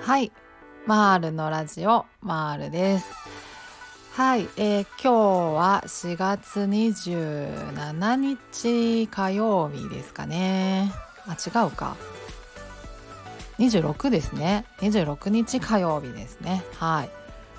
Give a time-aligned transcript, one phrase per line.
[0.00, 0.30] はい。
[0.86, 3.06] マールのラジオマールです。
[4.12, 5.12] はい、えー、今日
[5.54, 10.92] は4月27日火曜日ですかね。
[11.26, 11.96] あ違うか。
[13.58, 14.66] 26ですね。
[14.80, 16.62] 26日火曜日ですね。
[16.74, 17.10] はい。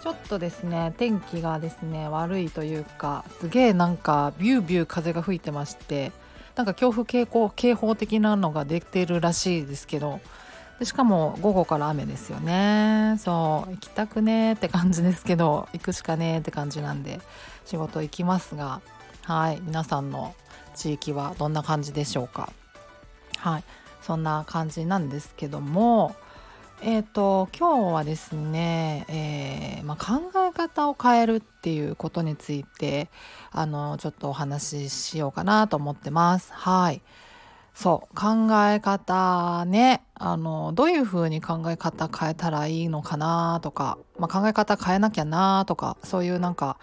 [0.03, 6.11] ちょっとですね天気がですね悪いというかすげえなんかビュービュー風が吹いてまして
[6.55, 10.19] なんか恐怖警報警報的なのが出てるらしいですけど
[10.79, 13.15] でしかも午後から雨ですよね。
[13.19, 17.19] そう行きたくねって感じですけど行くしかねって感じなんで
[17.65, 18.81] 仕事行きますが
[19.23, 20.35] はい皆さんの
[20.75, 22.51] 地域はどんな感じでしょうか。
[23.37, 23.63] はい
[24.01, 26.15] そんな感じなんですけども
[26.85, 33.07] えーと、今日はですね、えー、まあ、考え方を変えるっていうことについて
[33.51, 36.51] あのちょっとお話ししようかなと思ってます。
[36.51, 37.01] はい
[37.73, 46.77] そう考え方ねあのどういうふうに考え方変えたらいいのかなとか、まあ、考え方変えなきゃなとかそういうなんか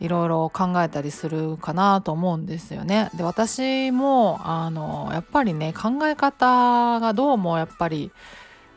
[0.00, 3.10] いろいろ考えたりするかなと思うんですよね。
[3.14, 8.12] で私もあのやっぱりね考え方がどうもやっぱり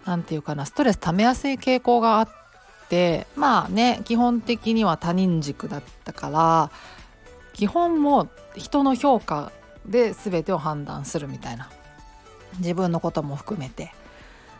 [0.06, 2.30] 何て言うかなストレス溜めやすい傾向があっ
[2.90, 6.72] てまあね基本的には他人軸だったから
[7.54, 9.52] 基本も人の評価
[9.86, 11.70] で全てを判断するみたいな
[12.60, 13.92] 自分のことも含めて。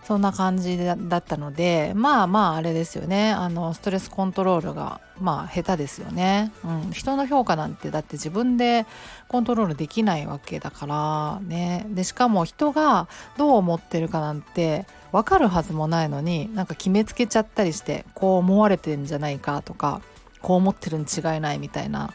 [0.06, 3.32] そんな感じだったのでまあまああれですよね。
[3.32, 8.86] あのストレスコントロールがまあ下手ですよね、うん、人の評価なんてだって自分で
[9.28, 11.86] コントロールできないわけだからね。
[11.90, 20.02] でしかも人がどう思ってるかなんて分かるはずもないのになんか決めつけちゃったりしてこう思われてんじゃないかとか
[20.42, 22.14] こう思ってるに違いないみたいな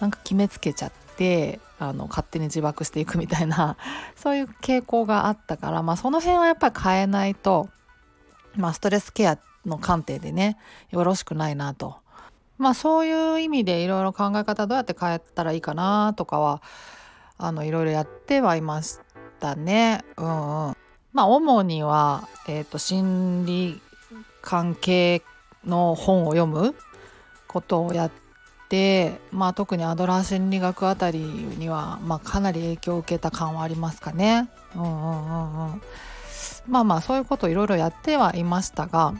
[0.00, 3.76] なんか決めつけちゃってあの勝手に自爆していくみたいな
[4.16, 7.68] そういう傾向があったから、まあ、その辺はやっぱり変えないと、
[8.56, 10.56] まあ、ストレスケアの観点でね
[10.90, 11.96] よろしくないなと。
[12.56, 16.62] まあそういう意味でいろいろ考え方どうやって変えたらいいかなとかは
[17.40, 19.00] いろいろやってはいまし
[19.40, 20.04] たね。
[20.16, 20.76] うんうん。
[21.12, 23.82] まあ主には、えーと心理
[24.40, 25.22] 関係
[25.64, 26.76] の本を読む
[27.48, 28.23] ことをやって
[28.74, 34.48] で、まあ、特にアドラー心理学あたりには、まあ、かなり影響を受けた感はありますかね。
[34.74, 35.82] うんうんうんうん、
[36.66, 39.14] まあまあそういうことをいろいろやってはいましたが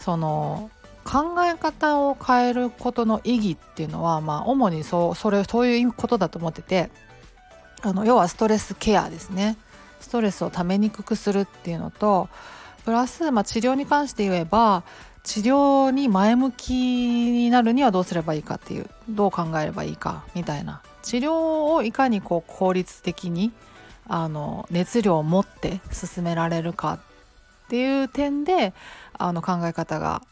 [0.00, 0.72] その
[1.04, 6.90] 考え方を変えることの意義っていうのは、まあ、主にそうそれそういうことだと思ってて
[7.82, 9.56] あの要はストレスケアですね
[10.00, 12.28] ストレスをためにくくするっていうのと
[12.84, 14.82] プラス、まあ、治療に関して言えば
[15.30, 20.82] 治療に前向きになるにはどうすればいいかっていうどう考えればいいかみたいな。
[21.02, 23.52] 治療をいかにこう効率的に
[24.08, 28.74] あの熱量を持って進められるかっていう点で
[29.18, 30.22] あの考え方が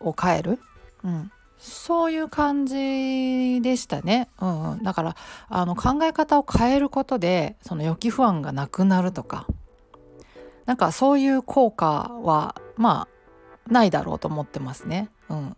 [0.00, 0.58] を変える、
[1.02, 5.16] うん、そういう感じでしたね、うんうん、だから
[5.48, 9.46] あの考え方を変えることでその予期不安がなくなるとか。
[10.66, 13.21] なんかそういう効果はまあ
[13.68, 15.08] ないだろうと思ってますね。
[15.28, 15.56] うん、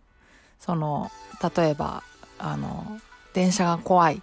[0.59, 1.11] その
[1.55, 2.03] 例えば
[2.37, 2.99] あの
[3.33, 4.21] 電車が怖い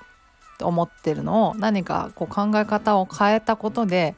[0.59, 4.15] と思ってるのを何かこう考え方を変えたことで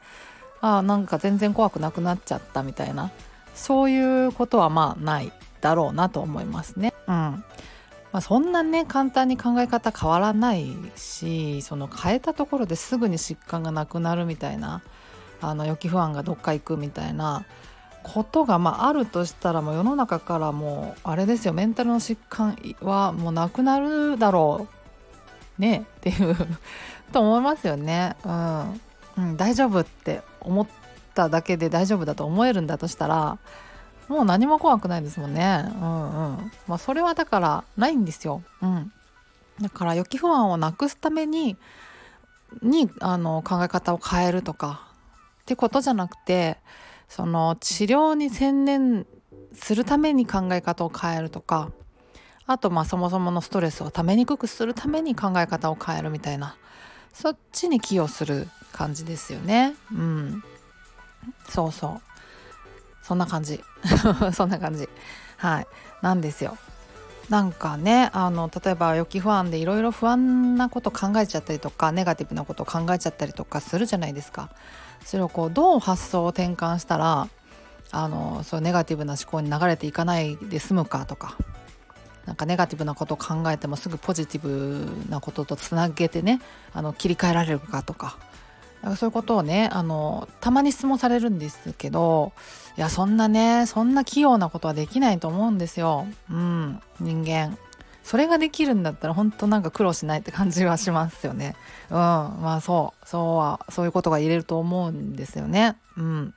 [0.61, 3.11] あなんか全然怖くなくなっちゃったみたいな
[3.53, 5.31] そういうことはまあない
[5.61, 6.93] だろうなと思いますね。
[7.07, 7.43] うん
[8.15, 14.81] まあ、そんなね簡単に考え方変わらないしその変えたところですぐに疾患がなくなるみたいな
[15.41, 17.43] あの予期不安がどっか行くみたいな
[18.05, 24.67] ことが、まあ、あるとしたらもう世の中からもうあれですよメンタルの疾患はもうなくなるだろ
[25.57, 25.61] う。
[25.61, 25.87] ね。
[25.97, 26.35] っていう
[27.11, 28.81] と思いますよね、うん、
[29.17, 30.67] うん、大丈夫って思っ
[31.15, 33.39] ただけで大丈夫だと思えるんだとしたら
[34.07, 35.65] もう何も怖くないですもんね。
[35.81, 36.51] うんうん。
[36.67, 38.43] まあそれはだからないんですよ。
[38.61, 38.91] うん。
[39.61, 41.57] だから予期不安をなくすために
[42.61, 44.87] にあの考え方を変えるとか
[45.41, 46.57] ってことじゃなくて
[47.07, 49.05] その治療に専念
[49.53, 51.71] するために考え方を変えるとか
[52.45, 56.57] あとまあそもそものストレスをためにくくするために考え方を変えるみたいな
[57.13, 59.73] そっちに寄与する感じですよね。
[59.89, 60.43] うん。
[61.47, 62.01] そうそう。
[63.01, 63.63] そんな感じ。
[64.35, 64.89] そんな感じ。
[65.37, 65.67] はい。
[66.01, 66.57] なんですよ。
[67.29, 74.49] なんかねあの例えば予期不安でいろいろ不安なこと考えちゃったりとかネガティブなことを考えちゃったりとかするじゃないですか。
[75.03, 77.29] それをこうどう発想を転換したら
[77.91, 81.37] あのそうネガティブな思考に流れていかないで済むかとか
[82.25, 86.41] なんかネガティブなことを考えてもすぐポジティブなこととつなげてね
[86.73, 88.17] あの切り替えられるかとか
[88.91, 92.33] かそういうことをねあのたまに質問されるんですけど
[92.77, 96.07] いやそんなねそんな器用なことはできないと思うんですよ。
[96.29, 97.57] うん人間
[98.03, 101.55] それができるんだったら本当なんか苦労しないって感じはしますよね。
[101.89, 105.75] うん、まあそうそうはそういうことが言えると思うんですよね。
[105.97, 106.33] うん。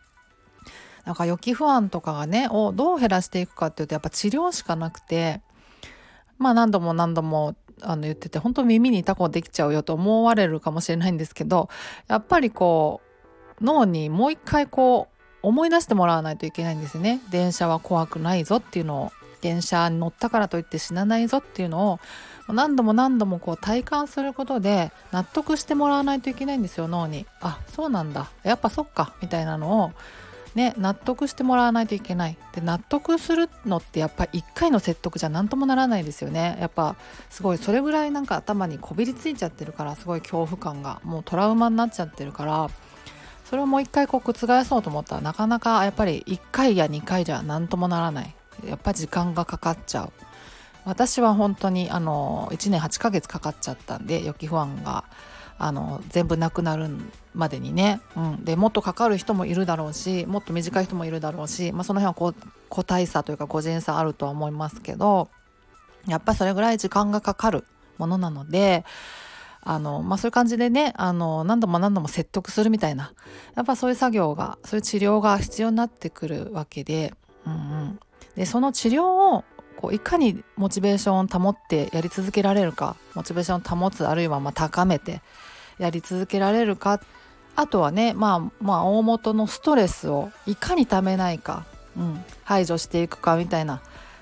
[1.04, 5.42] なんか予期不安とかがねをどう減らしていくかっていうとやっぱ治療しかなくて
[6.38, 11.68] まあ何度も何度もあの言ってて本当耳にタコできちゃうよと思われるかもしれないんですけど
[12.08, 13.00] やっぱりこ
[13.60, 17.20] う脳にもう一回こう思い出してもらわないといけないんですね。
[17.30, 22.00] 電車は怖くないぞっていうのを電車に乗ったからといって死なないぞっていうのを
[22.52, 27.26] 何度も何度もこう体感することで納得してもらわないといけないんですよ脳に。
[27.40, 28.30] あそうなんだ。
[28.42, 29.14] やっぱそっか。
[29.22, 29.92] みたいなのを
[30.54, 32.36] ね納得してもらわないといけない。
[32.52, 36.56] で納得するのってやっぱり1回の説得じゃ何ともならないですよね。
[36.60, 36.96] やっぱ
[37.30, 42.70] すごいそれぐらいなんか頭にこびりついちゃってるからすごい恐怖感がもうトラウマになっちゃってるから
[43.44, 48.34] それをもう一回こう覆そうと思ったらなかなかやっぱり1回や2回じゃ何ともならない。
[48.66, 50.12] やっぱ時間がかかっちゃう。
[50.84, 55.04] 私は本当にあの1年8ヶ月かかっちゃったんで予期不安が。
[55.58, 56.88] あの全部なくなる
[57.34, 62.34] までにね、うん、でもっとかかる人もいるだろうしもっと短い人もいるだろうし、まあ、その辺は
[62.68, 65.28] 個体差というか個人差あるとは思いますけど
[66.06, 67.64] やっぱりそれぐらい時間がかかる
[67.98, 68.84] ものなので
[69.62, 73.12] あの、まあ、そういう感じでねあの何度も何度も説得するみたいな
[73.56, 77.14] やっぱそういう作業がそういう治療が必要になってくるわけで,、
[77.46, 78.00] うんうん、
[78.36, 79.44] でその治療を
[79.76, 85.22] こういかにモチベーションを保ってやり続けられるかモチベーションを保つあるいはま高めて
[85.78, 87.00] やり続けられるか。
[87.56, 91.66] あとはねまあまあ大元のストレスをいかにためないか、
[91.96, 93.80] うん、排除していくかみたいな。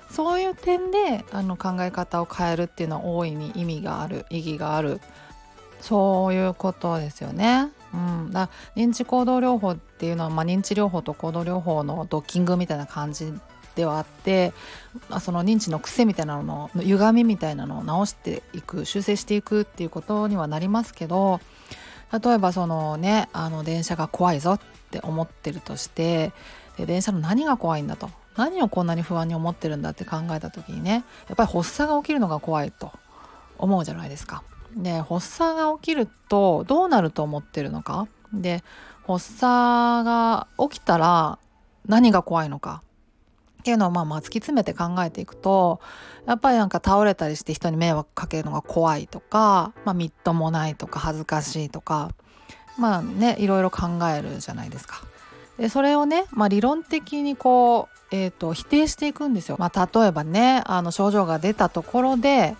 [0.09, 4.25] そういう点であの考え方を変えるっていうのは大いに意味がある。
[4.29, 5.01] 意義がある。
[5.81, 7.71] そういうことですよね。
[7.93, 13.33] うん、だ認知行動療法っていうのは、まあ、認知療法と行動療法のドッキングみたいな感じ
[13.77, 14.53] ではあって
[15.21, 21.39] その認知の癖みたいなのの歪みみたいなのを直していく修正していくっていうことにはなりますけど
[22.11, 24.59] 例えばそのねあの電車が怖いぞっ
[24.91, 26.33] て思ってるとして
[26.77, 28.09] で電車の何が怖いんだと。
[28.35, 32.91] 何をこんなに不安に思ってるんだって考えた時にねやっぱり発作が起きるのが怖いと。
[33.57, 34.43] 思うじゃないですか。
[34.75, 38.07] で発作が起きるとどうなると思ってるのか。
[38.33, 38.63] で
[39.05, 41.39] 発作が起きたら
[41.85, 42.83] 何が怖いのか。
[43.67, 45.81] っていうのをまあまあ突き詰めて考えていくと
[46.25, 52.11] やっぱりなんか倒れたりして人に迷惑かけるのが怖いとか、まあ、みっともないとか恥ずかしいとか
[52.79, 55.01] まあねいろいろ考えるじゃないですか。
[55.57, 59.57] でそれをね、まあ、理論的にこう、えーと、否定していくんですよ。
[59.59, 62.55] まあ、例えばねあの症状が出たところで、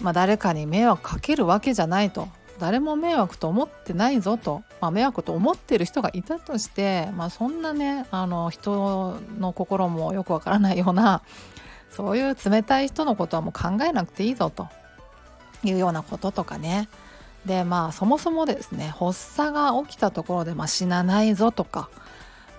[0.00, 2.26] まあ、誰かに迷惑かけるわけじゃないと
[2.58, 11.22] 誰も迷惑と思ってないぞと、まあ、迷惑と思ってる人がいたとして、まあ、そんなねあの人の心もよくわからないような
[11.90, 14.68] そういう冷たい人のことはもう考えなくていいぞと
[15.64, 16.88] いうようなこととかね。
[17.46, 21.90] でまあそもそもですね発作が起きたところで、まあ、死なないぞとか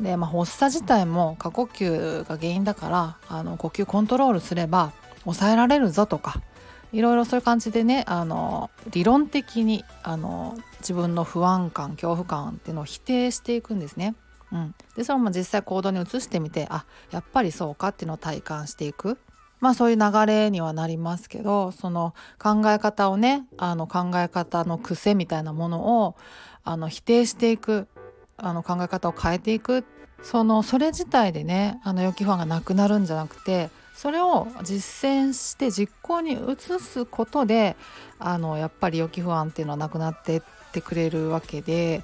[0.02, 4.92] で、まあ、発作自体も過呼吸が原因だからあの呼吸コントロールすれば
[5.24, 6.42] 抑えられるぞとか
[6.94, 14.16] いろいろそういう感じでねあの理論的にあの自分の不安感恐怖感っていうのを否定していくんですね。
[14.52, 19.18] うん、でそれも実際行動に移してみてあやっぱりそうかっていうのを体感していく。
[19.60, 26.16] まあそういう流れにはなりますけどその考え方をねあの考え方の癖みたいなものを
[26.66, 27.88] あの否定していく
[28.36, 29.86] あの考え方を変えていく
[30.22, 33.70] そのそれ自体でねあの予期不安がなくなるんじゃなくて
[34.04, 37.78] それを実践して実行に移すことで
[38.20, 40.42] あのやっぱり予期不安っていうのはなくなってっ
[40.74, 42.04] てくれるわけで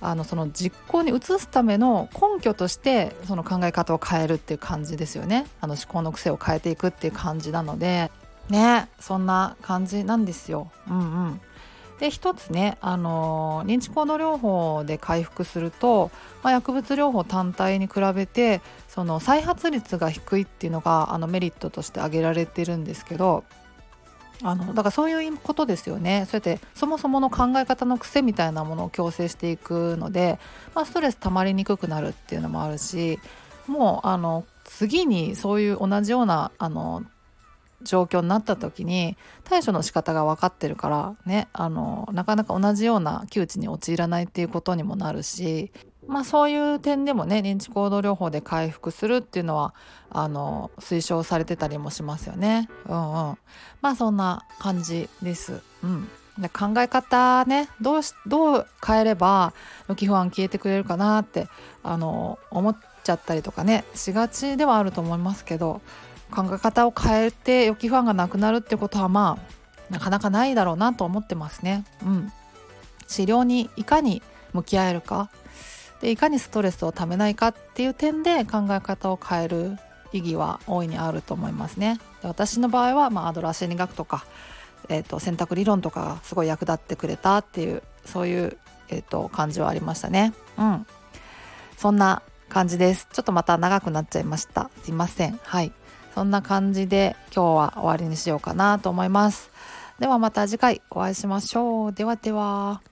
[0.00, 5.46] あのその実行に移すための根拠としてその考え方を変えるっていう感じですよね。
[5.60, 8.10] あの思考の癖を変えていくっていう感じなので。
[8.48, 10.72] ねそんな感じなんですよ。
[10.88, 11.40] うんうん。
[12.00, 16.12] で一つね、あの認知行動療法で回復すると、
[16.44, 23.42] まあ、薬物療法単体に比べてその再発率が低いっていうのがあのメリットとして挙げられてるんですけど
[24.42, 26.26] あのだからそういうことですよね。
[26.26, 30.38] そうやってそもそもの考え方の癖みたいなものを矯正していくので、
[30.74, 33.18] まあ、ストレス溜まりにくくなるっていうのもあるし
[33.66, 37.02] もうあの次にそういう同じようなあの
[37.82, 45.70] 状況になった時に対処の仕方が分かってるからねあのなかなか同じような窮地に陥らないっていうことにもなるし
[46.06, 49.74] まあそういう点でもね認知行動療法で回復するっていうのは
[50.10, 52.68] あの推奨されてたりもしますよね。
[52.86, 53.38] うんうん、
[53.82, 55.60] まあそんな感じです。
[55.84, 56.08] うん
[56.38, 59.52] で考え方ねどうしどう変えれば
[59.88, 61.48] 予期不安消えてくれるかなって
[61.82, 65.80] あの思っちゃったりとかねしがちではあると思いますけど
[66.30, 71.84] 考え方を変えて予期不安がなくなるってことはまあなかなかないだろうなと思ってますね。
[72.02, 72.32] うん、
[73.06, 75.30] 治療にいかに向き合えるか
[76.00, 79.78] でいかにストレスをためないかっていう点で考え方を変える
[80.12, 81.98] 意義は大いにあると思いますね。
[82.22, 84.24] で私の場合は、まあ、アドラー心理学とか、
[84.88, 88.56] えーと、選択理論とかがすごい役立ってくれたっていうそういう、
[88.88, 90.32] えーと、感じはありましたね。
[90.56, 90.86] うん、
[91.76, 93.08] そんな感じです。
[93.12, 94.70] ちょっとまた長くなっちゃいました。
[94.82, 95.38] すいません。
[95.42, 95.72] はい。
[96.18, 99.52] そんな感じで今日は終わりにしようかなと思います。
[100.00, 101.92] ではまた次回お会いしましょう。
[101.92, 102.82] ではでは。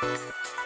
[0.00, 0.57] Thank you.